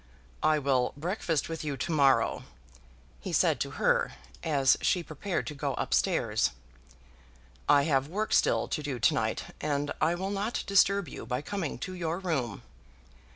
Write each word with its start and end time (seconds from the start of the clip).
"I 0.41 0.57
will 0.57 0.93
breakfast 0.97 1.47
with 1.47 1.63
you 1.63 1.77
to 1.77 1.91
morrow," 1.91 2.41
he 3.19 3.31
said 3.31 3.59
to 3.59 3.71
her, 3.77 4.13
as 4.43 4.75
she 4.81 5.03
prepared 5.03 5.45
to 5.45 5.53
go 5.53 5.75
up 5.75 5.93
stairs. 5.93 6.49
"I 7.69 7.83
have 7.83 8.07
work 8.07 8.33
still 8.33 8.67
to 8.67 8.81
do 8.81 8.97
to 8.97 9.13
night, 9.13 9.53
and 9.61 9.91
I 10.01 10.15
will 10.15 10.31
not 10.31 10.63
disturb 10.65 11.07
you 11.07 11.27
by 11.27 11.43
coming 11.43 11.77
to 11.85 11.93
your 11.93 12.17
room." 12.17 12.63